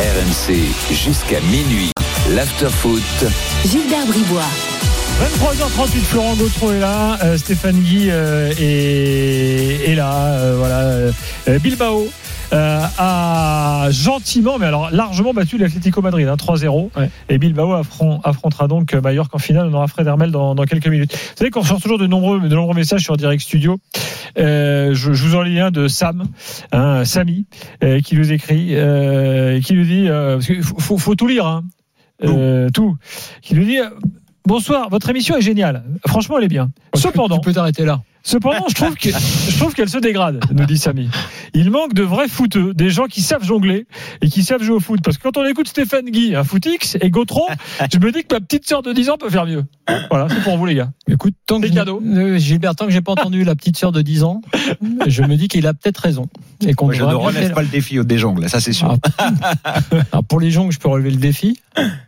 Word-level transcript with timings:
RMC 0.00 0.54
jusqu'à 0.94 1.40
minuit. 1.50 1.90
L'afterfoot. 2.30 3.02
Gilbert 3.66 4.06
Bribois. 4.06 4.48
23h38, 5.20 6.00
Florent 6.04 6.36
Gautreau 6.36 6.72
est 6.72 6.80
là, 6.80 7.18
euh, 7.22 7.36
Stéphane 7.36 7.78
Guy 7.80 8.08
euh, 8.10 8.50
est, 8.58 9.90
est 9.90 9.94
là, 9.94 10.14
euh, 10.28 10.54
voilà. 10.56 10.78
euh, 10.80 11.58
Bilbao 11.58 12.08
euh, 12.52 12.84
a 12.98 13.88
gentiment, 13.90 14.58
mais 14.58 14.66
alors 14.66 14.90
largement 14.90 15.32
battu 15.32 15.56
l'Atlético 15.58 16.02
Madrid, 16.02 16.26
hein, 16.28 16.34
3-0. 16.36 16.90
Et 17.28 17.38
Bilbao 17.38 17.74
affron- 17.74 18.20
affrontera 18.24 18.66
donc 18.68 18.92
Mallorca 18.94 19.36
en 19.36 19.38
finale. 19.38 19.68
On 19.70 19.74
aura 19.74 19.86
Fred 19.86 20.06
Hermel 20.06 20.30
dans, 20.30 20.54
dans 20.54 20.64
quelques 20.64 20.88
minutes. 20.88 21.12
Vous 21.12 21.36
savez 21.36 21.50
qu'on 21.50 21.60
reçoit 21.60 21.78
toujours 21.78 21.98
de 21.98 22.06
nombreux, 22.06 22.40
de 22.40 22.54
nombreux 22.54 22.74
messages 22.74 23.02
sur 23.02 23.16
Direct 23.16 23.42
Studio. 23.42 23.78
Euh, 24.38 24.94
je, 24.94 25.12
je 25.12 25.24
vous 25.26 25.36
en 25.36 25.42
lis 25.42 25.58
un 25.60 25.70
de 25.70 25.88
Sam, 25.88 26.24
hein, 26.72 27.04
Samy, 27.04 27.46
euh, 27.84 28.00
qui 28.00 28.16
nous 28.16 28.32
écrit, 28.32 28.70
euh, 28.72 29.60
qui 29.60 29.74
nous 29.74 29.84
dit, 29.84 30.08
euh, 30.08 30.34
parce 30.36 30.46
qu'il 30.46 30.62
faut, 30.62 30.78
faut, 30.78 30.98
faut 30.98 31.14
tout 31.14 31.26
lire, 31.26 31.46
hein, 31.46 31.64
euh, 32.24 32.68
tout, 32.74 32.96
qui 33.42 33.54
nous 33.54 33.64
dit. 33.64 33.78
euh, 33.78 33.88
Bonsoir, 34.46 34.88
votre 34.88 35.08
émission 35.10 35.36
est 35.36 35.42
géniale. 35.42 35.84
Franchement, 36.06 36.38
elle 36.38 36.44
est 36.44 36.48
bien. 36.48 36.70
Cependant, 36.94 37.38
Tu 37.38 37.44
peux 37.46 37.52
t'arrêter 37.52 37.84
là. 37.84 38.00
Cependant, 38.22 38.66
je 38.68 38.74
trouve 38.74 38.94
que 38.96 39.08
je 39.10 39.56
trouve 39.58 39.72
qu'elle 39.74 39.88
se 39.88 39.98
dégrade, 39.98 40.40
nous 40.52 40.66
dit 40.66 40.76
Samy. 40.78 41.08
Il 41.54 41.70
manque 41.70 41.94
de 41.94 42.02
vrais 42.02 42.28
footeux, 42.28 42.74
des 42.74 42.90
gens 42.90 43.06
qui 43.06 43.22
savent 43.22 43.42
jongler 43.44 43.86
et 44.20 44.28
qui 44.28 44.42
savent 44.44 44.62
jouer 44.62 44.76
au 44.76 44.80
foot. 44.80 45.00
Parce 45.02 45.16
que 45.16 45.22
quand 45.22 45.36
on 45.38 45.44
écoute 45.46 45.68
Stéphane 45.68 46.04
Guy, 46.10 46.34
un 46.36 46.44
footix 46.44 46.96
et 47.00 47.10
Gautron, 47.10 47.46
je 47.92 47.98
me 47.98 48.12
dis 48.12 48.22
que 48.24 48.34
ma 48.34 48.40
petite 48.40 48.68
sœur 48.68 48.82
de 48.82 48.92
10 48.92 49.10
ans 49.10 49.16
peut 49.18 49.30
faire 49.30 49.46
mieux. 49.46 49.64
Voilà, 50.10 50.28
c'est 50.28 50.42
pour 50.42 50.56
vous 50.58 50.66
les 50.66 50.74
gars. 50.74 50.90
Écoute, 51.08 51.34
tant 51.46 51.60
que 51.60 51.66
cadeaux. 51.68 52.00
euh, 52.04 52.38
Gilbert, 52.38 52.76
tant 52.76 52.84
que 52.86 52.92
j'ai 52.92 53.00
pas 53.00 53.12
entendu 53.12 53.42
la 53.42 53.56
petite 53.56 53.76
sœur 53.76 53.90
de 53.90 54.02
10 54.02 54.22
ans, 54.22 54.42
je 55.06 55.22
me 55.22 55.36
dis 55.36 55.48
qu'il 55.48 55.66
a 55.66 55.72
peut-être 55.74 55.98
raison. 55.98 56.28
Et 56.66 56.74
qu'on 56.74 56.86
Moi, 56.86 56.94
je 56.94 57.02
ne 57.04 57.14
relève 57.14 57.42
faire- 57.46 57.54
pas 57.54 57.62
le 57.62 57.68
défi 57.68 57.98
au 57.98 58.04
déjongle, 58.04 58.48
ça 58.48 58.60
c'est 58.60 58.72
sûr. 58.74 58.96
Alors, 60.12 60.24
pour 60.24 60.40
les 60.40 60.50
jongles, 60.50 60.72
je 60.72 60.78
peux 60.78 60.88
relever 60.88 61.10
le 61.10 61.16
défi, 61.16 61.58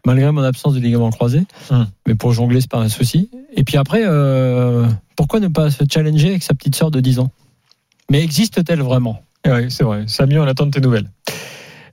malgré 0.07 0.31
mon 0.31 0.43
absence 0.43 0.75
de 0.75 0.81
ligament 0.81 1.11
croisé. 1.11 1.43
Hum. 1.71 1.87
Mais 2.07 2.15
pour 2.15 2.33
jongler, 2.33 2.61
c'est 2.61 2.71
pas 2.71 2.79
un 2.79 2.89
souci. 2.89 3.31
Et 3.55 3.65
puis 3.65 3.77
après, 3.77 4.03
euh, 4.05 4.87
pourquoi 5.17 5.41
ne 5.41 5.49
pas 5.49 5.71
se 5.71 5.85
challenger 5.91 6.29
avec 6.31 6.43
sa 6.43 6.55
petite 6.55 6.75
sœur 6.75 6.91
de 6.91 7.01
10 7.01 7.19
ans? 7.19 7.31
Mais 8.11 8.23
existe-t-elle 8.23 8.81
vraiment? 8.81 9.23
Oui, 9.47 9.71
c'est 9.71 9.85
vrai. 9.85 10.05
Samy, 10.07 10.39
on 10.39 10.45
attend 10.47 10.67
de 10.67 10.71
tes 10.71 10.81
nouvelles. 10.81 11.09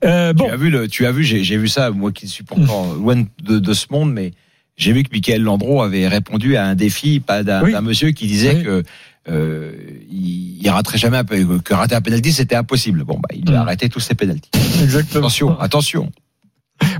Euh, 0.05 0.33
bon, 0.33 0.45
Tu 0.45 0.51
as 0.51 0.55
vu, 0.55 0.69
le, 0.69 0.87
tu 0.87 1.05
as 1.05 1.11
vu 1.11 1.23
j'ai, 1.23 1.43
j'ai 1.43 1.57
vu 1.57 1.67
ça, 1.67 1.91
moi 1.91 2.11
qui 2.11 2.27
suis 2.27 2.43
pourtant 2.43 2.93
loin 2.99 3.15
de, 3.43 3.59
de 3.59 3.73
ce 3.73 3.87
monde, 3.91 4.13
mais 4.13 4.31
j'ai 4.77 4.93
vu 4.93 5.03
que 5.03 5.09
Michael 5.11 5.41
Landreau 5.41 5.81
avait 5.81 6.07
répondu 6.07 6.55
à 6.55 6.65
un 6.65 6.75
défi 6.75 7.19
pas 7.19 7.43
d'un, 7.43 7.63
Oui. 7.63 7.71
d'un 7.73 7.81
monsieur 7.81 8.11
qui 8.11 8.27
disait 8.27 8.55
Oui. 8.55 8.63
que 8.63 8.83
euh, 9.29 9.73
il, 10.09 10.61
il 10.61 10.69
raterait 10.69 10.97
jamais 10.97 11.17
un, 11.17 11.23
que 11.25 11.73
rater 11.73 11.95
un 11.95 12.01
penalty 12.01 12.31
c'était 12.31 12.55
impossible. 12.55 13.03
Bon, 13.03 13.19
bah, 13.19 13.29
il 13.35 13.49
Mm. 13.51 13.55
a 13.55 13.61
arrêté 13.61 13.89
tous 13.89 13.99
ses 13.99 14.15
penalties. 14.15 14.49
exactement. 14.81 15.19
Attention, 15.27 15.59
attention. 15.59 16.11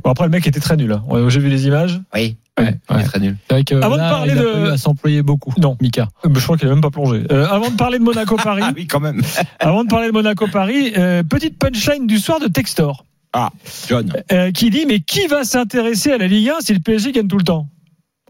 Bon, 0.04 0.12
après, 0.12 0.26
le 0.26 0.32
mec 0.32 0.46
était 0.48 0.60
très 0.60 0.78
nul. 0.78 0.92
hein. 0.92 1.04
J'ai 1.30 1.40
vu 1.40 1.50
les 1.50 1.68
images. 1.68 2.00
Oui, 2.16 2.38
Ouais, 2.60 2.76
il 2.90 2.96
ouais. 2.98 3.04
très 3.04 3.20
nul. 3.20 3.38
C'est 3.48 3.54
vrai 3.54 3.64
que 3.64 3.76
Avant 3.76 3.96
de 3.96 4.00
parler 4.00 4.34
il 4.34 4.40
a 4.40 4.42
de- 4.42 4.72
à 4.72 4.78
s'employer 4.78 5.22
beaucoup. 5.22 5.54
Non. 5.58 5.78
Mika. 5.82 6.10
Euh, 6.26 6.30
Je 6.36 6.44
crois 6.44 6.58
qu'il 6.58 6.68
a 6.68 6.72
même 6.72 6.82
pas 6.82 6.90
plongé. 6.90 7.24
Euh, 7.32 7.48
avant 7.48 7.70
de 7.70 7.76
parler 7.78 8.00
de 8.00 8.04
Monaco-Paris, 8.04 8.62
Ah 8.66 8.74
oui, 8.76 8.86
quand 8.86 9.00
même. 9.00 9.22
avant 9.60 9.84
de 9.86 9.90
parler 9.90 10.08
de 10.08 10.12
Monaco-Paris, 10.12 10.94
euh, 10.98 11.24
petite 11.24 11.58
punchline 11.58 12.06
du 12.06 12.18
soir 12.20 12.40
de 12.42 12.48
Textor. 12.48 13.06
Ah, 13.32 13.50
John. 13.88 14.12
Euh, 14.32 14.52
qui 14.52 14.72
dit 14.72 14.86
mais 14.88 15.00
qui 15.00 15.28
va 15.28 15.44
s'intéresser 15.44 16.12
à 16.12 16.18
la 16.18 16.28
Ligue 16.28 16.50
1 16.50 16.56
si 16.62 16.74
le 16.74 16.80
PSG 16.80 17.12
gagne 17.14 17.28
tout 17.28 17.38
le 17.38 17.44
temps? 17.44 17.68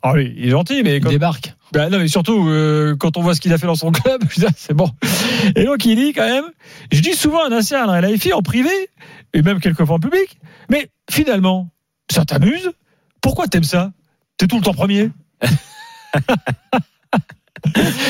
Ah 0.03 0.11
oui, 0.13 0.33
il 0.37 0.45
est 0.47 0.51
gentil, 0.51 0.81
mais 0.83 0.97
Il 0.97 1.03
quand... 1.03 1.09
débarque. 1.09 1.53
Bah 1.73 1.89
non, 1.89 1.99
mais 1.99 2.07
surtout 2.07 2.47
euh, 2.49 2.95
quand 2.97 3.17
on 3.17 3.21
voit 3.21 3.33
ce 3.35 3.41
qu'il 3.41 3.51
a 3.53 3.57
fait 3.57 3.67
dans 3.67 3.75
son 3.75 3.91
club, 3.91 4.21
c'est 4.57 4.73
bon. 4.73 4.89
Et 5.55 5.63
donc 5.65 5.85
il 5.85 5.95
dit 5.95 6.13
quand 6.13 6.25
même, 6.27 6.45
je 6.91 7.01
dis 7.01 7.13
souvent 7.13 7.45
à 7.45 7.49
Nasser 7.49 7.75
Al 7.75 7.89
Khelaifi 8.01 8.33
en 8.33 8.41
privé 8.41 8.69
et 9.33 9.41
même 9.41 9.59
quelquefois 9.59 9.95
en 9.95 9.99
public, 9.99 10.39
mais 10.69 10.89
finalement, 11.09 11.69
ça 12.11 12.25
t'amuse? 12.25 12.71
Pourquoi 13.21 13.47
t'aimes 13.47 13.63
ça? 13.63 13.91
T'es 14.37 14.47
tout 14.47 14.57
le 14.57 14.63
temps 14.63 14.73
premier? 14.73 15.11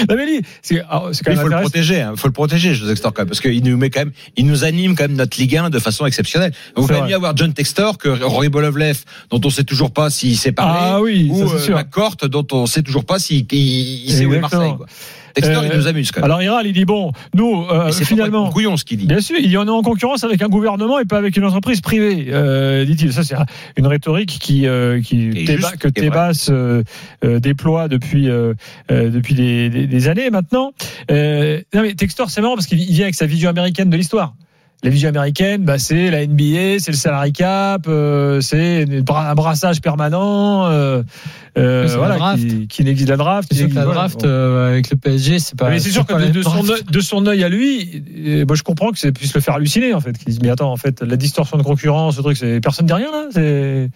non 0.10 0.16
mais 0.16 0.26
lui, 0.26 0.42
c'est 0.62 0.82
ah, 0.90 1.04
Il 1.12 1.38
faut 1.38 1.48
le 1.48 1.62
protéger, 1.62 2.08
il 2.12 2.18
faut 2.18 2.28
le 2.28 2.34
protéger, 2.34 2.74
José 2.74 2.92
Textor, 2.92 3.14
quand 3.14 3.24
même, 3.24 3.30
parce 3.30 3.42
qu'il 3.42 3.64
nous 3.64 3.78
met 3.78 3.90
quand 3.90 4.02
même, 4.02 4.12
il 4.38 4.46
nous 4.46 4.64
anime 4.64 4.96
quand 4.96 5.04
même 5.04 5.18
notre 5.18 5.38
Ligue 5.40 5.58
1 5.58 5.70
de 5.70 5.80
façon 5.80 6.06
exceptionnelle. 6.06 6.54
Vaut 6.76 6.86
vrai. 6.86 7.02
mieux 7.02 7.16
avoir 7.16 7.36
John 7.36 7.54
Textor 7.54 7.98
que 7.98 8.10
Rory 8.10 8.50
Bolovlev, 8.50 9.04
dont 9.30 9.42
on 9.44 9.50
sait 9.50 9.64
toujours 9.64 9.92
pas 9.92 10.10
s'il 10.10 10.38
s'est 10.38 10.52
parlé, 10.52 10.80
Ah 10.82 11.02
oui, 11.02 11.30
ou 11.32 11.40
ça, 11.40 11.48
c'est 11.48 11.56
euh, 11.56 11.60
sûr. 11.60 11.76
McCourt, 11.76 12.18
dont 12.24 12.48
on 12.52 12.66
sait 12.66 12.84
toujours 12.84 13.06
pas 13.06 13.20
s'il 13.20 13.46
il, 13.52 14.06
il 14.06 14.12
sait 14.12 14.26
où 14.26 14.34
est. 14.34 14.40
Marseille. 14.40 14.74
Quoi. 14.78 14.86
Textor, 15.34 15.64
Euh, 15.64 15.68
il 15.72 15.78
nous 15.78 15.88
amuse 15.88 16.12
quand 16.12 16.22
même. 16.22 16.26
Alors 16.32 16.42
Iral, 16.42 16.66
il 16.68 16.74
dit 16.74 16.86
bon, 16.86 17.12
nous 17.34 17.66
euh, 17.72 17.92
finalement. 17.92 18.50
couillon 18.50 18.78
ce 18.78 18.86
qu'il 18.86 18.98
dit. 18.98 19.06
Bien 19.06 19.20
sûr, 19.22 19.38
il 19.40 19.50
y 19.50 19.58
en 19.58 19.68
a 19.68 19.72
en 19.72 19.82
concurrence 19.82 20.24
avec 20.24 20.42
un 20.42 20.48
gouvernement 20.50 21.00
et 21.00 21.06
pas 21.06 21.18
avec 21.18 21.36
une 21.38 21.46
entreprise 21.46 21.82
privée, 21.82 22.28
euh, 22.30 22.86
dit-il. 22.86 23.14
Ça, 23.14 23.24
c'est 23.24 23.36
une 23.78 23.88
rhétorique 23.88 24.38
qui, 24.42 24.68
euh, 24.68 25.02
qui 25.02 25.30
que. 25.80 25.88
Tebas 25.90 26.48
euh, 26.50 26.84
euh, 27.24 27.40
déploie 27.40 27.88
depuis 27.88 28.30
euh, 28.30 28.54
euh, 28.92 29.10
depuis 29.10 29.34
des, 29.34 29.70
des- 29.70 29.88
des 29.88 30.08
années 30.08 30.30
maintenant. 30.30 30.72
Euh, 31.12 31.62
non 31.74 31.82
mais 31.82 31.94
Textor, 31.94 32.30
c'est 32.30 32.42
marrant 32.42 32.56
parce 32.56 32.68
qu'il 32.68 32.78
vient 32.78 33.04
avec 33.04 33.16
sa 33.16 33.26
vision 33.26 33.50
américaine 33.50 33.90
de 33.90 33.98
l'histoire. 33.98 34.34
La 34.82 34.90
vision 34.90 35.10
américaine, 35.10 35.66
bah, 35.66 35.78
c'est 35.78 36.10
la 36.10 36.26
NBA, 36.26 36.80
c'est 36.80 36.92
le 36.92 36.98
salary 36.98 37.34
cap, 37.34 37.86
euh, 37.90 38.40
c'est 38.40 38.86
un 39.10 39.36
brassage 39.36 39.82
permanent, 39.82 40.68
euh, 40.68 41.04
euh, 41.58 41.94
voilà, 41.98 42.16
draft. 42.18 42.48
qui, 42.48 42.68
qui 42.70 42.84
n'existe 42.86 43.10
la 43.10 43.18
draft. 43.18 43.50
Qui- 43.54 43.68
que 43.68 43.76
la 43.76 43.84
draft 43.84 44.24
euh, 44.24 44.70
avec 44.72 44.90
le 44.90 44.96
PSG, 44.96 45.40
c'est 45.40 45.58
pas. 45.58 45.70
mais 45.70 45.80
c'est 45.80 45.92
sûr 45.92 46.06
que 46.06 46.14
de, 46.32 46.42
son 46.42 46.64
draft. 46.64 46.70
œil, 46.72 46.84
de 46.90 47.00
son 47.02 47.26
œil 47.26 47.44
à 47.44 47.50
lui, 47.50 48.04
moi 48.48 48.56
je 48.56 48.64
comprends 48.64 48.92
que 48.92 49.00
ça 49.00 49.12
puisse 49.12 49.34
le 49.34 49.42
faire 49.42 49.56
halluciner 49.56 49.94
en 49.94 50.00
fait. 50.00 50.18
Qu'il 50.18 50.28
dise 50.30 50.40
mais 50.42 50.50
attends 50.50 50.72
en 50.72 50.78
fait 50.78 51.02
la 51.02 51.18
distorsion 51.18 51.58
de 51.58 51.64
concurrence, 51.64 52.16
ce 52.16 52.22
truc, 52.22 52.38
c'est 52.38 52.62
personne 52.62 52.86
dit 52.86 52.94
rien 52.94 53.12
là. 53.12 53.26
C'est 53.32 53.90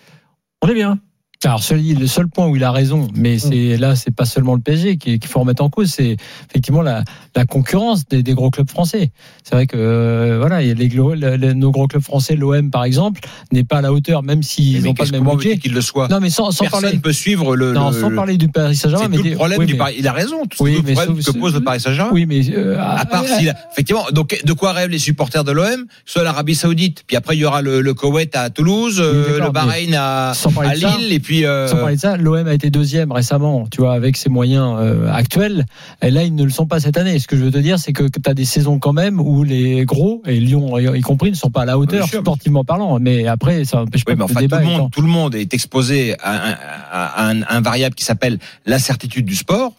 on 0.61 0.67
est 0.67 0.73
bien. 0.73 0.99
Alors 1.45 1.63
celui, 1.63 1.93
le 1.93 2.07
seul 2.07 2.27
point 2.27 2.47
où 2.47 2.55
il 2.55 2.63
a 2.63 2.71
raison, 2.71 3.07
mais 3.15 3.35
Mm. 3.35 3.39
c'est 3.39 3.77
là, 3.77 3.95
c'est 3.95 4.15
pas 4.15 4.25
seulement 4.25 4.53
le 4.55 4.61
PSG 4.61 4.97
qui- 4.97 5.19
qu'il 5.19 5.29
faut 5.29 5.39
remettre 5.41 5.63
en 5.63 5.69
cause, 5.69 5.89
c'est 5.89 6.15
effectivement 6.49 6.81
la, 6.81 7.03
la 7.35 7.45
concurrence 7.45 8.07
des, 8.07 8.23
des 8.23 8.33
gros 8.33 8.49
clubs 8.49 8.69
français. 8.69 9.11
C'est 9.43 9.55
vrai 9.55 9.67
que 9.67 9.75
euh, 9.77 10.37
voilà, 10.39 10.61
les, 10.61 10.73
le- 10.73 11.15
le- 11.35 11.53
nos 11.53 11.71
gros 11.71 11.87
clubs 11.87 12.01
français, 12.03 12.35
l'OM 12.35 12.69
par 12.71 12.83
exemple, 12.85 13.21
n'est 13.51 13.63
pas 13.63 13.77
à 13.77 13.81
la 13.81 13.91
hauteur, 13.91 14.23
même 14.23 14.41
s'ils 14.43 14.83
n'ont 14.83 14.93
pas 14.93 15.05
le 15.05 15.11
même 15.11 15.25
budget. 15.29 15.57
qu'il 15.57 15.73
le 15.73 15.81
soit 15.81 16.07
Non, 16.07 16.19
mais 16.21 16.29
sans, 16.29 16.51
sans 16.51 16.63
Personne 16.65 16.81
parler, 16.83 16.97
peut 16.99 17.11
suivre 17.13 17.55
le. 17.55 17.73
non, 17.73 17.89
le- 17.91 17.99
sans 17.99 18.09
le- 18.09 18.15
parler 18.15 18.37
du 18.37 18.47
Paris 18.49 18.75
Saint-Germain, 18.75 19.09
C'est 19.11 19.23
mais 19.23 19.29
le 19.31 19.35
problème 19.35 19.59
oui, 19.59 19.65
du 19.65 19.75
Paris. 19.75 19.95
Il 19.99 20.07
a 20.07 20.13
raison. 20.13 20.45
Tout 20.45 20.63
Oui, 20.63 20.75
le 20.75 20.81
mais 20.83 20.93
problème 20.93 21.21
sauf- 21.21 21.33
que 21.35 21.39
pose 21.39 21.53
le 21.53 21.61
Paris 21.61 21.79
Saint-Germain. 21.81 22.11
Oui, 22.13 22.25
mais 22.25 22.41
euh, 22.55 22.77
À 22.79 23.05
part 23.05 23.25
s'il 23.27 23.49
a, 23.49 23.55
effectivement, 23.71 24.05
donc 24.11 24.39
de 24.43 24.53
quoi 24.53 24.71
rêvent 24.71 24.89
les 24.91 24.99
supporters 24.99 25.43
de 25.43 25.51
l'OM 25.51 25.85
Soit 26.05 26.23
l'Arabie 26.23 26.55
Saoudite, 26.55 27.03
puis 27.07 27.17
après 27.17 27.35
il 27.35 27.39
y 27.39 27.45
aura 27.45 27.61
le, 27.61 27.81
le 27.81 27.93
Koweït 27.93 28.35
à 28.35 28.49
Toulouse, 28.49 28.99
euh, 29.03 29.39
le 29.39 29.51
Bahreïn 29.51 29.93
à, 29.95 30.31
à 30.31 30.75
Lille, 30.75 31.11
et 31.11 31.19
puis 31.19 31.32
euh, 31.45 31.67
Sans 31.67 31.77
parler 31.77 31.95
de 31.95 32.01
ça, 32.01 32.17
l'OM 32.17 32.47
a 32.47 32.53
été 32.53 32.69
deuxième 32.69 33.11
récemment, 33.11 33.65
tu 33.71 33.81
vois, 33.81 33.93
avec 33.93 34.15
ses 34.17 34.29
moyens 34.29 34.75
euh, 34.79 35.11
actuels. 35.11 35.65
Et 36.01 36.11
là, 36.11 36.23
ils 36.23 36.33
ne 36.35 36.43
le 36.43 36.49
sont 36.49 36.65
pas 36.67 36.79
cette 36.79 36.97
année. 36.97 37.17
Ce 37.19 37.27
que 37.27 37.35
je 37.35 37.43
veux 37.43 37.51
te 37.51 37.57
dire, 37.57 37.79
c'est 37.79 37.93
que 37.93 38.03
tu 38.03 38.19
as 38.29 38.33
des 38.33 38.45
saisons 38.45 38.79
quand 38.79 38.93
même 38.93 39.19
où 39.19 39.43
les 39.43 39.85
gros, 39.85 40.21
et 40.25 40.39
Lyon 40.39 40.77
y 40.77 41.01
compris, 41.01 41.31
ne 41.31 41.35
sont 41.35 41.49
pas 41.51 41.61
à 41.63 41.65
la 41.65 41.77
hauteur, 41.79 42.07
sûr. 42.07 42.21
sportivement 42.21 42.63
parlant. 42.63 42.99
Mais 42.99 43.27
après, 43.27 43.65
ça 43.65 43.77
n'empêche 43.77 44.05
pas 44.05 44.11
Oui, 44.13 44.17
mais 44.19 44.25
que 44.25 44.31
enfin, 44.31 44.41
le 44.41 44.47
tout 44.47 44.55
le, 44.57 44.65
monde, 44.65 44.91
tout 44.91 45.01
le 45.01 45.07
monde 45.07 45.35
est 45.35 45.53
exposé 45.53 46.15
à 46.21 46.49
un, 46.51 46.55
à 46.91 47.29
un- 47.29 47.41
un 47.49 47.61
variable 47.61 47.95
qui 47.95 48.03
s'appelle 48.05 48.39
l'incertitude 48.65 49.25
du 49.25 49.35
sport, 49.35 49.73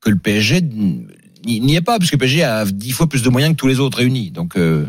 que 0.00 0.10
le 0.10 0.16
PSG 0.16 0.60
n'y 1.44 1.74
est 1.76 1.80
pas, 1.80 1.98
parce 1.98 2.10
que 2.10 2.16
le 2.16 2.20
PSG 2.20 2.42
a 2.44 2.64
dix 2.64 2.92
fois 2.92 3.08
plus 3.08 3.22
de 3.22 3.28
moyens 3.28 3.52
que 3.54 3.58
tous 3.58 3.66
les 3.68 3.80
autres 3.80 3.98
réunis. 3.98 4.30
Donc, 4.30 4.56
euh, 4.56 4.86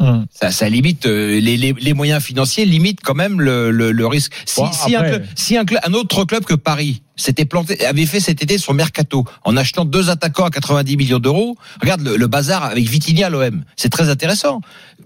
Hum. 0.00 0.26
ça, 0.32 0.50
ça 0.50 0.68
limite 0.68 1.06
euh, 1.06 1.38
les, 1.40 1.56
les, 1.56 1.72
les 1.72 1.94
moyens 1.94 2.22
financiers 2.22 2.64
limitent 2.64 3.00
quand 3.02 3.14
même 3.14 3.40
le, 3.40 3.70
le, 3.70 3.92
le 3.92 4.06
risque. 4.06 4.32
Si, 4.44 4.60
Bon, 4.60 4.70
si, 4.72 4.94
un, 4.96 5.00
après- 5.00 5.10
club, 5.10 5.26
si 5.36 5.56
un, 5.56 5.64
club, 5.64 5.80
un 5.84 5.92
autre 5.94 6.24
club 6.24 6.44
que 6.44 6.54
Paris 6.54 7.02
s'était 7.16 7.44
planté, 7.44 7.84
avait 7.86 8.06
fait 8.06 8.18
cet 8.20 8.42
été 8.42 8.58
son 8.58 8.74
mercato 8.74 9.24
en 9.44 9.56
achetant 9.56 9.84
deux 9.84 10.10
attaquants 10.10 10.46
à 10.46 10.50
90 10.50 10.96
millions 10.96 11.18
d'euros, 11.20 11.56
regarde 11.80 12.00
le, 12.02 12.16
le 12.16 12.26
bazar 12.26 12.64
avec 12.64 12.88
Vitinha 12.88 13.28
à 13.28 13.30
l'OM, 13.30 13.62
c'est 13.76 13.88
très 13.90 14.08
intéressant. 14.08 14.60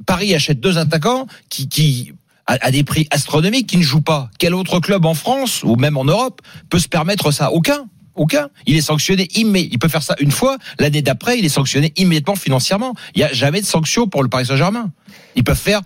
Paris 0.06 0.34
achète 0.34 0.58
deux 0.60 0.78
attaquants 0.78 1.26
qui, 1.50 2.12
à 2.46 2.70
des 2.70 2.82
prix 2.82 3.06
astronomiques, 3.10 3.66
qui 3.66 3.76
ne 3.76 3.82
jouent 3.82 4.00
pas. 4.00 4.30
Quel 4.38 4.54
autre 4.54 4.80
club 4.80 5.04
en 5.04 5.12
France 5.12 5.62
ou 5.64 5.76
même 5.76 5.98
en 5.98 6.04
Europe 6.06 6.40
peut 6.70 6.78
se 6.78 6.88
permettre 6.88 7.30
ça? 7.30 7.52
Aucun. 7.52 7.84
Aucun. 8.18 8.48
Il 8.66 8.76
est 8.76 8.82
sanctionné 8.82 9.28
immédiatement. 9.34 9.68
Il 9.72 9.78
peut 9.78 9.88
faire 9.88 10.02
ça 10.02 10.14
une 10.18 10.30
fois. 10.30 10.58
L'année 10.78 11.02
d'après, 11.02 11.38
il 11.38 11.44
est 11.44 11.48
sanctionné 11.48 11.92
immédiatement 11.96 12.36
financièrement. 12.36 12.94
Il 13.14 13.18
n'y 13.18 13.24
a 13.24 13.32
jamais 13.32 13.60
de 13.60 13.66
sanction 13.66 14.08
pour 14.08 14.22
le 14.22 14.28
Paris 14.28 14.46
Saint-Germain. 14.46 14.90
Ils 15.36 15.44
peuvent 15.44 15.56
faire 15.58 15.80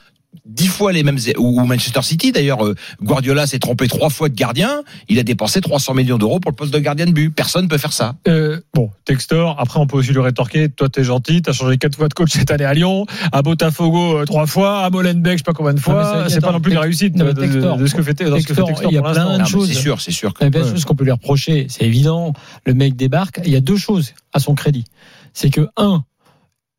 dix 0.47 0.67
fois 0.69 0.93
les 0.93 1.03
mêmes 1.03 1.19
ou 1.39 1.61
Manchester 1.65 2.03
City 2.03 2.33
d'ailleurs 2.33 2.65
euh, 2.65 2.75
Guardiola 3.03 3.47
s'est 3.47 3.59
trompé 3.59 3.87
trois 3.87 4.09
fois 4.11 4.29
de 4.29 4.35
gardien 4.35 4.83
il 5.09 5.19
a 5.19 5.23
dépensé 5.23 5.61
300 5.61 5.95
millions 5.95 6.19
d'euros 6.19 6.41
pour 6.41 6.51
le 6.51 6.57
poste 6.57 6.73
de 6.73 6.79
gardien 6.79 7.07
de 7.07 7.13
but 7.13 7.31
personne 7.31 7.69
peut 7.69 7.79
faire 7.79 7.93
ça 7.93 8.15
Euh, 8.29 8.59
bon, 8.75 8.91
Textor, 9.05 9.57
après 9.61 9.79
on 9.79 9.87
peut 9.87 9.99
aussi 9.99 10.13
lui 10.13 10.21
rétorquer, 10.21 10.69
toi 10.71 10.89
t'es 10.89 11.05
gentil, 11.05 11.43
t'as 11.43 11.53
changé 11.53 11.77
quatre 11.77 11.97
fois 11.97 12.09
de 12.09 12.15
coach 12.15 12.31
cette 12.33 12.51
année 12.51 12.65
à 12.65 12.73
Lyon, 12.75 13.07
à 13.31 13.43
Botafogo 13.43 14.19
euh, 14.21 14.25
trois 14.25 14.47
fois, 14.47 14.85
à 14.85 14.91
Molenbeek 14.91 15.33
je 15.33 15.37
sais 15.39 15.43
pas 15.45 15.53
combien 15.53 15.75
de 15.75 15.81
fois, 15.81 16.27
c'est 16.29 16.41
pas 16.41 16.53
non 16.53 16.61
plus 16.61 16.73
la 16.73 16.81
réussite 16.81 17.15
de, 17.15 17.87
ce 17.87 17.95
que 17.95 18.03
fait, 18.03 18.15
Textor, 18.15 18.71
il 18.91 18.95
y 18.95 18.99
a 18.99 19.03
plein 19.03 19.39
de 19.39 19.45
choses. 19.47 19.69
c'est 19.69 19.75
sûr 19.75 20.01
c'est 20.01 20.13
sûr 20.13 20.33
que 20.35 20.39
Il 20.41 20.45
y 20.45 20.49
a 20.49 20.51
plein 20.51 20.61
de 20.61 20.65
Ouais. 20.65 20.71
choses 20.73 20.85
qu'on 20.85 20.95
peut 20.95 21.05
lui 21.05 21.13
reprocher. 21.13 21.67
C'est 21.69 21.85
évident. 21.85 22.33
Le 22.65 22.75
mec 22.75 22.97
débarque. 22.97 23.41
Il 23.45 23.51
y 23.53 23.57
a 23.57 23.61
deux 23.61 23.77
choses 23.77 24.13
à 24.33 24.39
son 24.39 24.55
crédit. 24.55 24.85
C'est 25.35 25.51
que, 25.51 25.69
un, 25.77 26.05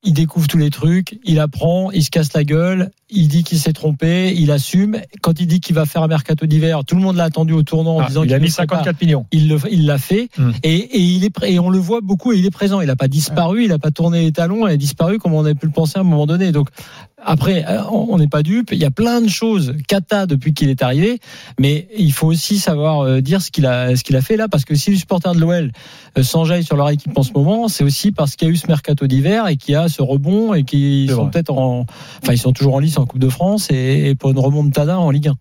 il 0.03 0.13
découvre 0.13 0.47
tous 0.47 0.57
les 0.57 0.69
trucs, 0.69 1.19
il 1.23 1.39
apprend, 1.39 1.91
il 1.91 2.03
se 2.03 2.09
casse 2.09 2.33
la 2.33 2.43
gueule, 2.43 2.91
il 3.09 3.27
dit 3.29 3.43
qu'il 3.43 3.57
s'est 3.59 3.73
trompé, 3.73 4.33
il 4.35 4.51
assume. 4.51 4.97
Quand 5.21 5.39
il 5.39 5.47
dit 5.47 5.59
qu'il 5.61 5.75
va 5.75 5.85
faire 5.85 6.03
un 6.03 6.07
mercato 6.07 6.45
d'hiver, 6.45 6.83
tout 6.85 6.95
le 6.95 7.01
monde 7.01 7.15
l'a 7.15 7.23
attendu 7.25 7.53
au 7.53 7.63
tournant 7.63 7.97
en 7.97 7.99
Ah, 8.01 8.07
disant 8.07 8.23
il 8.23 8.27
qu'il 8.27 8.35
a 8.35 8.39
mis 8.39 8.49
ferait 8.49 8.67
pas. 8.67 8.75
54 8.83 9.01
millions. 9.01 9.25
Il 9.31 9.47
l'a 9.85 9.97
fait 9.97 10.29
Hmm. 10.37 10.51
et, 10.63 10.75
et 10.75 10.99
il 10.99 11.23
est 11.23 11.31
et 11.45 11.59
on 11.59 11.69
le 11.69 11.77
voit 11.77 12.01
beaucoup 12.01 12.33
et 12.33 12.37
il 12.37 12.45
est 12.45 12.51
présent. 12.51 12.81
Il 12.81 12.87
n'a 12.87 12.95
pas 12.95 13.07
disparu, 13.07 13.63
il 13.63 13.69
n'a 13.69 13.79
pas 13.79 13.91
tourné 13.91 14.21
les 14.23 14.31
talons, 14.31 14.67
il 14.67 14.71
a 14.73 14.77
disparu 14.77 15.19
comme 15.19 15.33
on 15.33 15.45
avait 15.45 15.53
pu 15.55 15.67
le 15.67 15.71
penser 15.71 15.93
à 15.97 16.01
un 16.01 16.03
moment 16.05 16.25
donné. 16.25 16.51
Donc 16.51 16.69
après, 17.25 17.65
euh, 17.67 17.81
on 17.91 18.17
n'est 18.17 18.27
pas 18.27 18.43
dupe. 18.43 18.69
Il 18.71 18.77
y 18.77 18.85
a 18.85 18.91
plein 18.91 19.21
de 19.21 19.29
choses 19.29 19.75
cata 19.87 20.25
depuis 20.25 20.53
qu'il 20.53 20.69
est 20.69 20.81
arrivé, 20.81 21.19
mais 21.59 21.87
il 21.97 22.11
faut 22.11 22.27
aussi 22.27 22.59
savoir 22.59 23.01
euh, 23.01 23.21
dire 23.21 23.41
ce 23.41 23.51
qu'il 23.51 23.65
a 23.65 23.95
ce 23.95 24.03
qu'il 24.03 24.15
a 24.15 24.21
fait 24.21 24.37
là, 24.37 24.47
parce 24.47 24.65
que 24.65 24.75
si 24.75 24.91
les 24.91 24.97
supporters 24.97 25.33
de 25.33 25.39
l'OL 25.39 25.71
euh, 26.17 26.23
s'enjaillent 26.23 26.63
sur 26.63 26.75
leur 26.75 26.89
équipe 26.89 27.17
en 27.17 27.23
ce 27.23 27.33
moment, 27.33 27.67
c'est 27.67 27.83
aussi 27.83 28.11
parce 28.11 28.35
qu'il 28.35 28.47
y 28.47 28.51
a 28.51 28.53
eu 28.53 28.57
ce 28.57 28.67
mercato 28.67 29.07
d'hiver 29.07 29.47
et 29.47 29.57
qu'il 29.57 29.73
y 29.73 29.77
a 29.77 29.89
ce 29.89 30.01
rebond 30.01 30.53
et 30.53 30.63
qu'ils 30.63 31.09
sont 31.09 31.29
peut-être 31.29 31.51
en, 31.51 31.85
enfin 32.21 32.33
ils 32.33 32.37
sont 32.37 32.53
toujours 32.53 32.75
en 32.75 32.79
lice 32.79 32.97
en 32.97 33.05
Coupe 33.05 33.19
de 33.19 33.29
France 33.29 33.69
et, 33.71 34.09
et 34.09 34.15
pour 34.15 34.31
une 34.31 34.39
remontada 34.39 34.99
en 34.99 35.11
Ligue 35.11 35.29
1. 35.29 35.35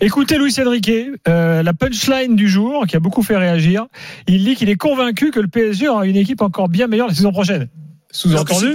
Écoutez 0.00 0.38
Luis 0.38 0.54
Enrique, 0.64 0.90
euh, 1.28 1.62
la 1.62 1.72
punchline 1.72 2.36
du 2.36 2.48
jour 2.48 2.86
qui 2.86 2.96
a 2.96 3.00
beaucoup 3.00 3.22
fait 3.22 3.36
réagir, 3.36 3.86
il 4.26 4.44
dit 4.44 4.54
qu'il 4.54 4.68
est 4.68 4.76
convaincu 4.76 5.30
que 5.30 5.40
le 5.40 5.48
PSG 5.48 5.88
aura 5.88 6.06
une 6.06 6.16
équipe 6.16 6.42
encore 6.42 6.68
bien 6.68 6.86
meilleure 6.86 7.08
la 7.08 7.14
saison 7.14 7.32
prochaine. 7.32 7.68
Sous-entendu, 8.12 8.74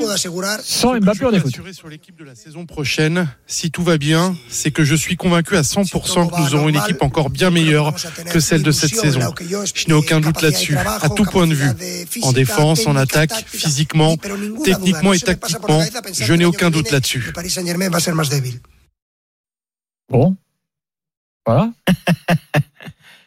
sans 0.64 0.98
Mbappé 0.98 1.26
on 1.26 1.32
écoute. 1.32 1.56
sur 1.74 1.90
l'équipe 1.90 2.18
de 2.18 2.24
la 2.24 2.36
saison 2.36 2.66
prochaine, 2.66 3.28
si 3.48 3.70
tout 3.70 3.84
va 3.84 3.98
bien, 3.98 4.36
c'est 4.48 4.72
que 4.72 4.86
je 4.86 4.96
suis 4.96 5.18
convaincu 5.18 5.58
à 5.58 5.62
100% 5.62 6.30
que 6.30 6.42
nous 6.42 6.56
aurons 6.56 6.70
une 6.70 6.78
équipe 6.78 7.02
encore 7.02 7.30
bien 7.30 7.50
meilleure 7.50 7.94
que 8.32 8.40
celle 8.40 8.64
de 8.64 8.72
cette 8.72 8.96
saison. 8.96 9.34
Je 9.42 9.88
n'ai 9.88 9.94
aucun 9.94 10.22
doute 10.22 10.42
là-dessus, 10.42 10.78
à 10.78 11.10
tout 11.10 11.26
point 11.26 11.48
de 11.48 11.54
vue. 11.54 11.70
En 12.22 12.32
défense, 12.32 12.88
en 12.88 12.96
attaque, 12.96 13.34
physiquement, 13.46 14.16
techniquement 14.64 15.12
et 15.12 15.20
tactiquement, 15.20 15.84
je 16.14 16.34
n'ai 16.34 16.46
aucun 16.46 16.70
doute 16.70 16.92
là-dessus. 16.92 17.34
Bon, 20.10 20.36
voilà. 21.46 21.72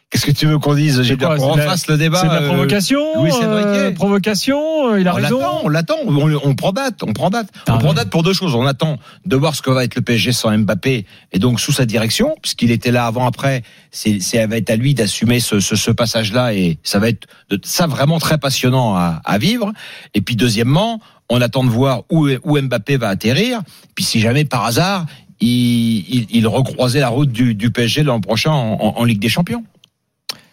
qu'est-ce 0.09 0.25
que 0.25 0.31
tu 0.31 0.45
veux 0.47 0.57
qu'on 0.59 0.73
dise 0.73 1.01
J'ai 1.03 1.15
bien 1.15 1.35
qu'on 1.35 1.49
refasse 1.53 1.87
le 1.87 1.97
débat 1.97 2.21
C'est 2.21 2.27
de 2.27 2.33
la 2.33 2.41
euh, 2.41 2.47
provocation, 2.47 2.99
Louis 3.15 3.31
euh, 3.41 3.83
Enrique. 3.85 3.95
provocation, 3.95 4.91
euh, 4.93 4.99
il 4.99 5.07
a 5.07 5.13
on 5.13 5.15
raison. 5.15 5.39
l'attend, 5.39 5.61
on 5.63 5.69
l'attend, 5.69 5.95
on, 6.05 6.39
on 6.43 6.55
prend 6.55 6.71
date, 6.71 7.03
on 7.03 7.13
prend 7.13 7.29
date. 7.29 7.47
Ah, 7.67 7.75
on 7.75 7.77
prend 7.79 7.89
ouais. 7.89 7.95
date 7.95 8.09
pour 8.09 8.23
deux 8.23 8.33
choses. 8.33 8.55
On 8.55 8.65
attend 8.65 8.97
de 9.25 9.35
voir 9.35 9.55
ce 9.55 9.61
que 9.61 9.69
va 9.69 9.83
être 9.83 9.95
le 9.95 10.01
PSG 10.01 10.31
sans 10.31 10.57
Mbappé 10.57 11.05
et 11.31 11.39
donc 11.39 11.59
sous 11.59 11.71
sa 11.71 11.85
direction, 11.85 12.35
puisqu'il 12.41 12.71
était 12.71 12.91
là 12.91 13.05
avant 13.05 13.27
après. 13.27 13.63
C'est, 13.91 14.19
c'est, 14.19 14.37
ça 14.39 14.47
va 14.47 14.57
être 14.57 14.69
à 14.69 14.75
lui 14.75 14.93
d'assumer 14.93 15.39
ce, 15.39 15.59
ce, 15.59 15.75
ce 15.75 15.91
passage-là 15.91 16.53
et 16.53 16.79
ça 16.83 16.99
va 16.99 17.09
être 17.09 17.27
de, 17.49 17.59
ça 17.63 17.87
vraiment 17.87 18.19
très 18.19 18.37
passionnant 18.37 18.95
à, 18.95 19.21
à 19.23 19.37
vivre. 19.37 19.71
Et 20.13 20.21
puis 20.21 20.35
deuxièmement, 20.35 20.99
on 21.29 21.41
attend 21.41 21.63
de 21.63 21.69
voir 21.69 22.03
où, 22.09 22.27
où 22.43 22.59
Mbappé 22.59 22.97
va 22.97 23.09
atterrir. 23.09 23.61
Puis 23.95 24.05
si 24.05 24.19
jamais 24.19 24.45
par 24.45 24.65
hasard 24.65 25.05
il, 25.41 25.99
il, 26.09 26.27
il 26.31 26.47
recroisait 26.47 26.99
la 26.99 27.09
route 27.09 27.31
du, 27.31 27.55
du 27.55 27.71
PSG 27.71 28.03
l'an 28.03 28.19
prochain 28.19 28.51
en, 28.51 28.73
en, 28.73 28.93
en 28.97 29.03
Ligue 29.05 29.19
des 29.19 29.29
Champions. 29.29 29.63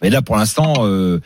Mais 0.06 0.10
là, 0.10 0.22
pour 0.22 0.36
l'instant, 0.36 0.86
euh, 0.86 1.18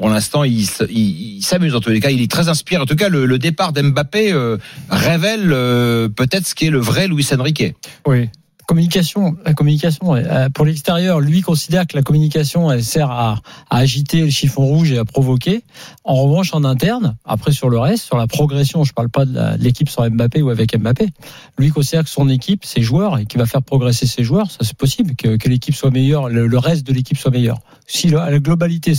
il, 0.00 1.42
s'amuse 1.42 1.74
en 1.74 1.80
tous 1.80 1.90
les 1.90 1.98
cas. 1.98 2.10
Il 2.10 2.22
est 2.22 2.30
très 2.30 2.48
inspiré. 2.48 2.80
En 2.80 2.86
tout 2.86 2.94
cas, 2.94 3.08
le, 3.08 3.26
le 3.26 3.36
départ 3.36 3.72
d'Mbappé 3.72 4.32
euh, 4.32 4.58
révèle 4.88 5.50
euh, 5.52 6.08
peut-être 6.08 6.46
ce 6.46 6.54
qu'est 6.54 6.70
le 6.70 6.78
vrai 6.78 7.08
Luis 7.08 7.26
Enrique. 7.36 7.74
Oui. 8.06 8.28
Communication, 8.68 9.34
la 9.46 9.54
communication, 9.54 10.14
euh, 10.14 10.50
pour 10.50 10.66
l'extérieur, 10.66 11.20
lui 11.20 11.40
considère 11.40 11.86
que 11.86 11.96
la 11.96 12.02
communication, 12.02 12.70
elle 12.70 12.84
sert 12.84 13.10
à, 13.10 13.40
à 13.70 13.78
agiter 13.78 14.20
le 14.20 14.28
chiffon 14.28 14.66
rouge 14.66 14.92
et 14.92 14.98
à 14.98 15.06
provoquer. 15.06 15.62
En 16.04 16.16
revanche, 16.16 16.52
en 16.52 16.64
interne, 16.64 17.16
après 17.24 17.50
sur 17.52 17.70
le 17.70 17.78
reste, 17.78 18.04
sur 18.04 18.18
la 18.18 18.26
progression, 18.26 18.84
je 18.84 18.92
parle 18.92 19.08
pas 19.08 19.24
de 19.24 19.34
la- 19.34 19.56
l'équipe 19.56 19.88
sans 19.88 20.06
Mbappé 20.10 20.42
ou 20.42 20.50
avec 20.50 20.78
Mbappé. 20.78 21.08
Lui 21.56 21.70
considère 21.70 22.04
que 22.04 22.10
son 22.10 22.28
équipe, 22.28 22.66
ses 22.66 22.82
joueurs, 22.82 23.18
et 23.18 23.24
qu'il 23.24 23.40
va 23.40 23.46
faire 23.46 23.62
progresser 23.62 24.06
ses 24.06 24.22
joueurs, 24.22 24.50
ça 24.50 24.58
c'est 24.60 24.76
possible, 24.76 25.16
que, 25.16 25.36
que 25.38 25.48
l'équipe 25.48 25.74
soit 25.74 25.90
meilleure, 25.90 26.28
le, 26.28 26.58
reste 26.58 26.86
de 26.86 26.92
l'équipe 26.92 27.16
soit 27.16 27.30
meilleur. 27.30 27.60
Si 27.86 28.08
le- 28.08 28.18
la 28.18 28.38
globalité, 28.38 28.92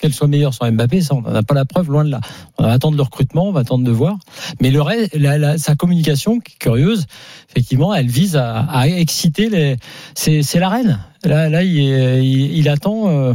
qu'elle 0.00 0.12
soit 0.14 0.26
meilleure 0.28 0.54
sans 0.54 0.70
Mbappé, 0.70 1.00
ça 1.02 1.14
on 1.14 1.22
n'en 1.22 1.34
a 1.34 1.42
pas 1.42 1.54
la 1.54 1.64
preuve, 1.64 1.90
loin 1.90 2.04
de 2.04 2.10
là. 2.10 2.20
On 2.58 2.64
va 2.64 2.72
attendre 2.72 2.96
le 2.96 3.02
recrutement, 3.02 3.48
on 3.48 3.52
va 3.52 3.60
attendre 3.60 3.84
de 3.84 3.90
voir. 3.90 4.16
Mais 4.60 4.70
le 4.70 4.80
reste, 4.82 5.14
la- 5.14 5.38
la- 5.38 5.58
sa 5.58 5.74
communication, 5.74 6.38
curieuse, 6.58 7.06
effectivement, 7.50 7.94
elle 7.94 8.08
vise 8.08 8.36
à, 8.36 8.86
exciter 8.88 9.48
les. 9.48 9.76
C'est, 10.14 10.42
la 10.58 10.68
reine. 10.68 10.98
Là, 11.24 11.48
là, 11.48 11.62
il 11.62 12.68
attend. 12.68 13.08
euh, 13.08 13.34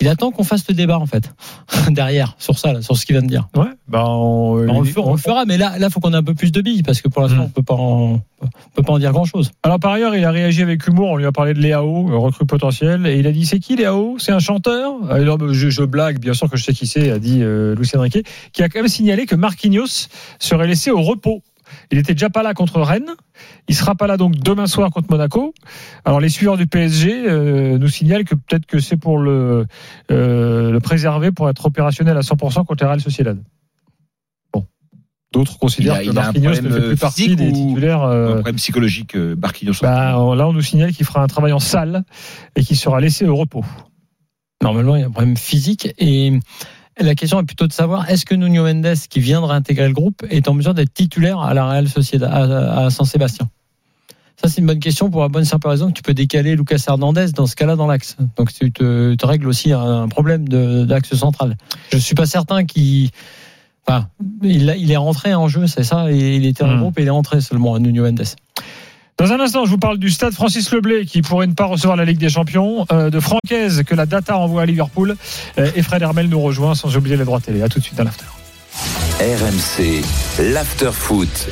il 0.00 0.08
attend 0.08 0.30
qu'on 0.30 0.44
fasse 0.44 0.66
le 0.68 0.74
débat 0.74 0.98
en 0.98 1.06
fait 1.06 1.32
derrière 1.90 2.34
sur 2.38 2.58
ça, 2.58 2.72
là, 2.72 2.82
sur 2.82 2.96
ce 2.96 3.04
qu'il 3.04 3.14
vient 3.14 3.22
de 3.22 3.28
dire. 3.28 3.48
Ouais, 3.56 3.66
bah 3.88 4.04
on, 4.06 4.68
on, 4.68 4.80
le 4.80 4.86
fera, 4.86 5.06
on 5.06 5.12
le 5.12 5.18
fera, 5.18 5.44
mais 5.44 5.58
là, 5.58 5.78
là, 5.78 5.90
faut 5.90 6.00
qu'on 6.00 6.12
ait 6.12 6.16
un 6.16 6.22
peu 6.22 6.34
plus 6.34 6.52
de 6.52 6.60
billes 6.60 6.82
parce 6.82 7.00
que 7.00 7.08
pour 7.08 7.22
l'instant, 7.22 7.32
Mm. 7.32 7.44
on 7.44 7.48
peut 7.48 7.62
pas, 7.62 7.74
en, 7.74 8.12
on 8.40 8.48
peut 8.74 8.82
pas 8.82 8.92
en 8.92 8.98
dire 8.98 9.12
grand 9.12 9.24
chose. 9.24 9.50
Alors 9.62 9.78
par 9.78 9.92
ailleurs, 9.92 10.14
il 10.14 10.24
a 10.24 10.30
réagi 10.30 10.62
avec 10.62 10.86
humour. 10.86 11.10
On 11.10 11.16
lui 11.16 11.26
a 11.26 11.32
parlé 11.32 11.54
de 11.54 11.60
Léao, 11.60 12.10
euh, 12.10 12.16
recrue 12.16 12.46
potentiel, 12.46 13.06
et 13.06 13.18
il 13.18 13.26
a 13.26 13.32
dit 13.32 13.46
c'est 13.46 13.58
qui 13.58 13.76
Léao? 13.76 14.16
C'est 14.18 14.32
un 14.32 14.38
chanteur? 14.38 14.94
Ah, 15.10 15.18
non, 15.20 15.36
je 15.52 15.84
blague, 15.84 16.18
bien 16.18 16.34
sûr 16.34 16.50
que 16.50 16.56
je 16.56 16.64
sais 16.64 16.72
qui 16.72 16.86
c'est, 16.86 17.10
a 17.10 17.18
dit 17.18 17.42
euh, 17.42 17.74
Lucien 17.74 18.00
Riquet, 18.00 18.22
qui 18.52 18.62
a 18.62 18.68
quand 18.68 18.80
même 18.80 18.88
signalé 18.88 19.26
que 19.26 19.34
Marquinhos 19.34 20.08
serait 20.38 20.66
laissé 20.66 20.90
au 20.90 21.02
repos. 21.02 21.42
Il 21.90 21.98
était 21.98 22.14
déjà 22.14 22.30
pas 22.30 22.42
là 22.42 22.54
contre 22.54 22.80
Rennes. 22.80 23.10
Il 23.68 23.74
sera 23.74 23.94
pas 23.94 24.06
là 24.06 24.16
donc 24.16 24.34
demain 24.36 24.66
soir 24.66 24.90
contre 24.90 25.10
Monaco. 25.10 25.52
Alors 26.04 26.20
les 26.20 26.28
suiveurs 26.28 26.56
du 26.56 26.66
PSG 26.66 27.24
euh, 27.28 27.78
nous 27.78 27.88
signalent 27.88 28.24
que 28.24 28.34
peut-être 28.34 28.66
que 28.66 28.78
c'est 28.78 28.96
pour 28.96 29.18
le, 29.18 29.66
euh, 30.10 30.70
le 30.70 30.80
préserver 30.80 31.30
pour 31.32 31.48
être 31.48 31.66
opérationnel 31.66 32.16
à 32.16 32.20
100% 32.20 32.64
contre 32.64 32.84
Real 32.86 33.00
Sociedad. 33.00 33.38
Bon. 34.52 34.66
D'autres 35.32 35.58
considèrent 35.58 36.02
Il 36.02 36.08
a- 36.08 36.10
que 36.10 36.14
Marquinhos 36.16 36.60
ne 36.62 36.70
fait 36.70 36.88
plus 36.88 36.96
partie 36.96 37.36
des 37.36 37.52
titulaires. 37.52 38.02
Un 38.02 38.10
euh, 38.12 38.34
problème 38.34 38.56
psychologique, 38.56 39.16
euh, 39.16 39.34
Barquinhos. 39.34 39.74
bah, 39.82 40.12
là, 40.34 40.48
on 40.48 40.52
nous 40.52 40.62
signale 40.62 40.92
qu'il 40.92 41.06
fera 41.06 41.22
un 41.22 41.26
travail 41.26 41.52
en 41.52 41.58
salle 41.60 42.04
et 42.56 42.62
qu'il 42.62 42.76
sera 42.76 43.00
laissé 43.00 43.26
au 43.26 43.36
repos. 43.36 43.64
Normalement, 44.62 44.94
il 44.96 45.00
y 45.00 45.02
a 45.02 45.06
un 45.06 45.10
problème 45.10 45.36
physique 45.36 45.92
et 45.98 46.38
la 46.98 47.14
question 47.14 47.40
est 47.40 47.44
plutôt 47.44 47.66
de 47.66 47.72
savoir 47.72 48.08
est-ce 48.10 48.24
que 48.26 48.34
Nuno 48.34 48.64
Mendes, 48.64 48.94
qui 49.08 49.20
vient 49.20 49.40
de 49.40 49.46
réintégrer 49.46 49.86
le 49.88 49.94
groupe, 49.94 50.24
est 50.30 50.48
en 50.48 50.54
mesure 50.54 50.74
d'être 50.74 50.92
titulaire 50.92 51.40
à 51.40 51.54
la 51.54 51.66
Real 51.66 51.88
Sociedad, 51.88 52.30
à, 52.30 52.84
à 52.84 52.90
San 52.90 53.06
Sébastien. 53.06 53.48
Ça, 54.36 54.48
c'est 54.48 54.60
une 54.60 54.66
bonne 54.66 54.80
question 54.80 55.08
pour 55.08 55.20
la 55.22 55.28
bonne 55.28 55.44
simple 55.44 55.68
raison 55.68 55.88
que 55.88 55.92
tu 55.92 56.02
peux 56.02 56.14
décaler 56.14 56.56
Lucas 56.56 56.82
Hernandez 56.88 57.32
dans 57.32 57.46
ce 57.46 57.54
cas-là 57.54 57.76
dans 57.76 57.86
l'axe. 57.86 58.16
Donc, 58.36 58.52
tu 58.52 58.72
te, 58.72 59.14
te 59.14 59.26
règles 59.26 59.46
aussi 59.46 59.72
un 59.72 60.08
problème 60.08 60.48
d'axe 60.48 61.14
central. 61.14 61.56
Je 61.92 61.98
suis 61.98 62.14
pas 62.14 62.26
certain 62.26 62.64
qu'il. 62.64 63.10
Enfin, 63.86 64.08
il, 64.42 64.90
est 64.90 64.96
rentré 64.96 65.34
en 65.34 65.48
jeu, 65.48 65.66
c'est 65.66 65.84
ça. 65.84 66.10
Il 66.10 66.46
était 66.46 66.64
en 66.64 66.76
Hmm. 66.76 66.80
groupe 66.80 66.98
et 66.98 67.02
il 67.02 67.08
est 67.08 67.10
rentré 67.10 67.40
seulement, 67.40 67.78
Nuno 67.78 68.02
Mendes. 68.04 68.22
Dans 69.22 69.32
un 69.32 69.38
instant, 69.38 69.64
je 69.64 69.70
vous 69.70 69.78
parle 69.78 69.98
du 69.98 70.10
stade 70.10 70.34
Francis 70.34 70.72
Leblay 70.72 71.04
qui 71.04 71.22
pourrait 71.22 71.46
ne 71.46 71.52
pas 71.52 71.66
recevoir 71.66 71.96
la 71.96 72.04
Ligue 72.04 72.18
des 72.18 72.28
Champions, 72.28 72.86
euh, 72.90 73.08
de 73.08 73.20
Francaise 73.20 73.84
que 73.86 73.94
la 73.94 74.04
data 74.04 74.36
envoie 74.36 74.62
à 74.62 74.66
Liverpool 74.66 75.14
euh, 75.60 75.70
et 75.76 75.82
Fred 75.82 76.02
Hermel 76.02 76.28
nous 76.28 76.40
rejoint 76.40 76.74
sans 76.74 76.96
oublier 76.96 77.16
les 77.16 77.24
droits 77.24 77.38
télé. 77.38 77.62
À 77.62 77.68
tout 77.68 77.78
de 77.78 77.84
suite 77.84 78.00
à 78.00 78.02
l'after. 78.02 78.24
RMC, 79.20 80.02
l'after 80.52 80.90
foot. 80.90 81.40